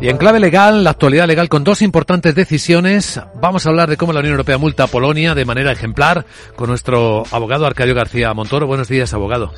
[0.00, 3.20] Y en clave legal, la actualidad legal con dos importantes decisiones.
[3.34, 6.68] Vamos a hablar de cómo la Unión Europea multa a Polonia de manera ejemplar con
[6.68, 8.66] nuestro abogado Arcadio García Montoro.
[8.66, 9.52] Buenos días, abogado.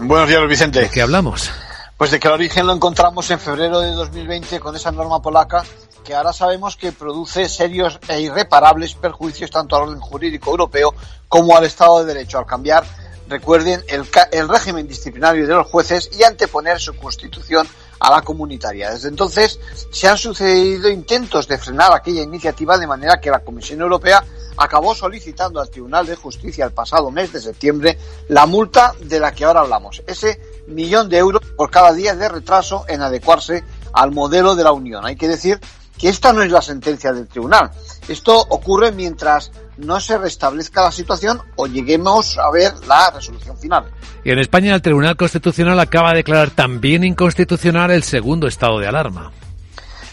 [0.00, 0.80] Buenos días, Vicente.
[0.80, 1.50] ¿De qué hablamos?
[1.98, 5.62] Pues de que el origen lo encontramos en febrero de 2020 con esa norma polaca
[6.02, 10.94] que ahora sabemos que produce serios e irreparables perjuicios tanto al orden jurídico europeo
[11.28, 12.84] como al Estado de Derecho al cambiar,
[13.28, 17.68] recuerden, el, el régimen disciplinario de los jueces y anteponer su constitución
[18.00, 18.90] a la comunitaria.
[18.90, 19.60] Desde entonces
[19.90, 24.24] se han sucedido intentos de frenar aquella iniciativa de manera que la Comisión Europea
[24.56, 29.32] acabó solicitando al Tribunal de Justicia el pasado mes de septiembre la multa de la
[29.32, 34.12] que ahora hablamos, ese millón de euros por cada día de retraso en adecuarse al
[34.12, 35.04] modelo de la Unión.
[35.04, 35.60] Hay que decir
[35.98, 37.70] que esta no es la sentencia del tribunal.
[38.08, 43.84] Esto ocurre mientras no se restablezca la situación o lleguemos a ver la resolución final.
[44.24, 48.86] Y en España el Tribunal Constitucional acaba de declarar también inconstitucional el segundo estado de
[48.86, 49.30] alarma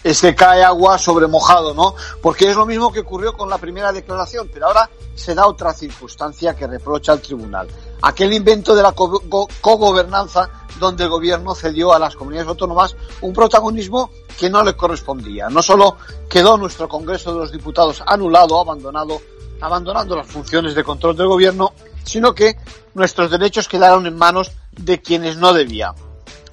[0.10, 1.94] es que cae agua sobre mojado, ¿no?
[2.22, 5.74] Porque es lo mismo que ocurrió con la primera declaración, pero ahora se da otra
[5.74, 7.68] circunstancia que reprocha al tribunal.
[8.02, 10.50] Aquel invento de la cogobernanza
[10.80, 15.50] donde el gobierno cedió a las comunidades autónomas un protagonismo que no le correspondía.
[15.50, 15.98] No solo
[16.30, 19.20] quedó nuestro Congreso de los Diputados anulado, abandonado,
[19.60, 21.74] abandonando las funciones de control del gobierno,
[22.06, 22.56] sino que
[22.94, 26.07] nuestros derechos quedaron en manos de quienes no debían.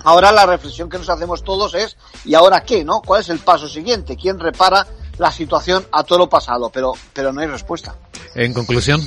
[0.05, 3.01] Ahora la reflexión que nos hacemos todos es, ¿y ahora qué, no?
[3.01, 4.17] ¿Cuál es el paso siguiente?
[4.17, 4.87] ¿Quién repara
[5.19, 6.71] la situación a todo lo pasado?
[6.71, 7.95] Pero, pero no hay respuesta.
[8.35, 9.01] En conclusión.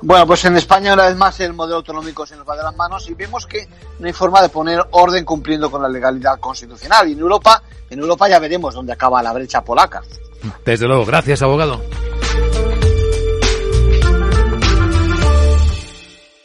[0.00, 2.74] Bueno, pues en España una vez más el modelo autonómico se nos va de las
[2.74, 3.68] manos y vemos que
[4.00, 7.08] no hay forma de poner orden cumpliendo con la legalidad constitucional.
[7.08, 10.02] Y en Europa, en Europa ya veremos dónde acaba la brecha polaca.
[10.64, 11.80] Desde luego, gracias abogado.